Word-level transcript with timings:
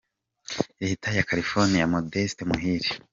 Leta 0.83 1.07
ya 1.17 1.27
California: 1.29 1.91
Modeste 1.93 2.41
Muhire. 2.49 2.89